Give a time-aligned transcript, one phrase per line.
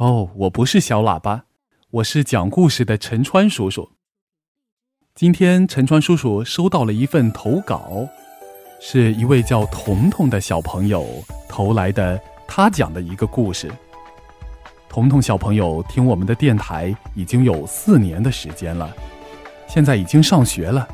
[0.00, 1.44] 哦，我不是小喇叭，
[1.90, 3.90] 我是讲故事的陈川叔叔。
[5.14, 8.08] 今天陈川叔叔收到了一份投稿，
[8.80, 11.06] 是一位叫彤彤的小朋友
[11.50, 12.18] 投来的，
[12.48, 13.70] 他讲的一个故事。
[14.88, 18.96] 彤彤小朋友听我们的电台已经有四年的时间了，
[19.68, 20.88] 现在已经上学了。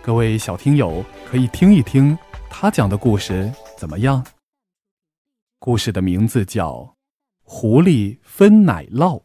[0.00, 2.16] 各位小听友可以听一听
[2.48, 4.24] 他讲的故事怎么样？
[5.58, 6.72] 故事的名字叫
[7.50, 9.18] 《狐狸分奶酪》。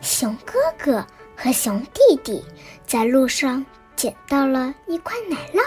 [0.00, 1.04] 熊哥哥
[1.36, 2.40] 和熊弟弟
[2.86, 5.60] 在路上捡到了一块奶酪，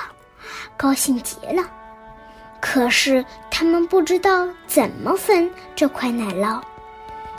[0.77, 1.61] 高兴极了。
[2.61, 6.63] 可是他们不知道怎么分这块奶酪，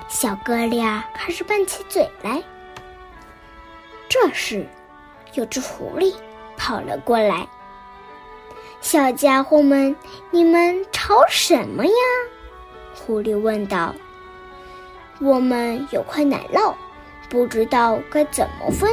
[0.07, 2.43] 小哥俩开始拌起嘴来。
[4.07, 4.69] 这时，
[5.33, 6.15] 有只狐狸
[6.59, 7.49] 跑了过来。
[8.81, 9.95] 小家伙们，
[10.31, 11.93] 你们吵什么呀？
[12.95, 13.95] 狐狸问道。
[15.21, 16.73] 我们有块奶酪，
[17.29, 18.91] 不知道该怎么分。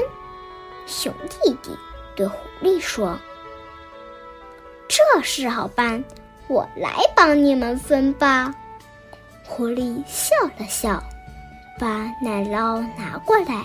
[0.87, 1.69] 熊弟弟
[2.15, 3.17] 对狐狸说
[4.89, 6.03] ：“这事好办，
[6.47, 8.53] 我来帮你们分吧。”
[9.47, 11.01] 狐狸笑了笑，
[11.79, 11.87] 把
[12.21, 13.63] 奶酪拿过来，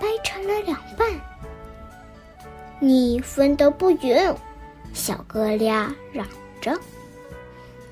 [0.00, 1.08] 掰成了两半。
[2.80, 4.34] 你分得不匀。
[4.94, 6.26] 小哥俩嚷
[6.60, 6.72] 着：“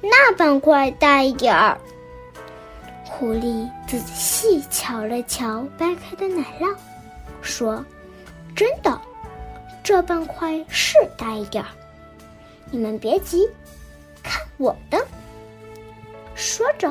[0.00, 1.77] 那半块大一点儿。”
[3.04, 6.75] 狐狸仔细瞧了瞧掰开的奶酪，
[7.43, 7.84] 说
[8.56, 8.99] ：“真的，
[9.82, 11.69] 这半块是大一点儿。
[12.71, 13.47] 你们别急，
[14.22, 15.04] 看我的。”
[16.34, 16.91] 说着，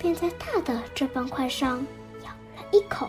[0.00, 1.84] 便在大的这半块上
[2.22, 3.06] 咬了一口。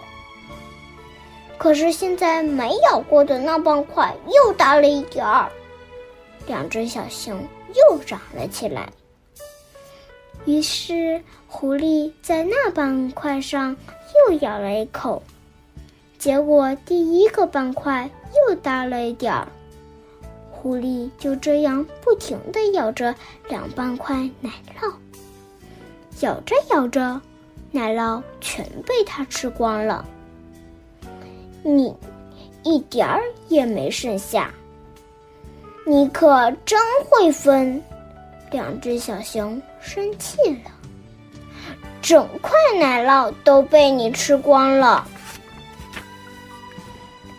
[1.57, 5.50] 可是现在没咬过的那半块又大了一点儿。
[6.50, 7.40] 两只小熊
[7.76, 8.90] 又嚷了起来。
[10.46, 13.78] 于是，狐狸在那半块上
[14.28, 15.22] 又咬了一口，
[16.18, 18.10] 结果第一个半块
[18.48, 19.48] 又大了一点儿。
[20.50, 23.14] 狐狸就这样不停地咬着
[23.48, 24.50] 两半块奶
[24.81, 24.92] 酪，
[26.22, 27.22] 咬着咬着，
[27.70, 30.04] 奶酪全被它吃光了，
[31.62, 31.96] 你
[32.64, 34.52] 一点儿也没剩下。
[35.85, 36.79] 你可真
[37.09, 37.81] 会分！
[38.51, 40.72] 两只小熊生气了，
[42.01, 45.07] 整块奶酪都被你吃光了。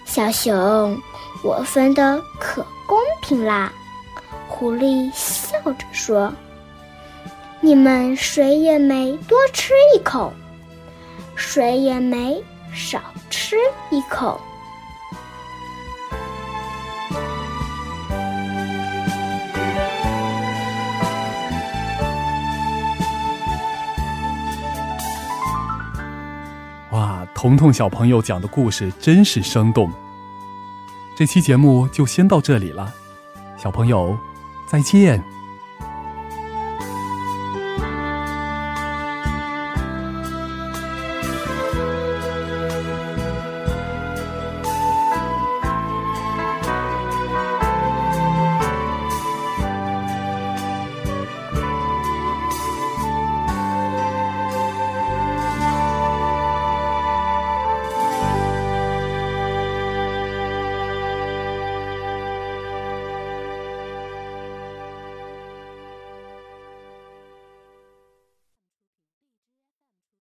[0.05, 1.01] 小熊，
[1.45, 3.73] 我分的可公平啦！
[4.49, 6.33] 狐狸笑着说
[7.61, 10.33] ：“你们谁也没多吃一口，
[11.35, 12.43] 谁也没
[12.75, 13.01] 少
[13.31, 13.57] 吃
[13.91, 14.41] 一口。”
[27.41, 29.91] 彤彤小朋友讲的故事真是生动。
[31.17, 32.93] 这期节目就先到这里了，
[33.57, 34.15] 小朋友，
[34.69, 35.25] 再见。